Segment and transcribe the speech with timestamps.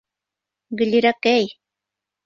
[0.81, 1.49] Гөллирәкәй!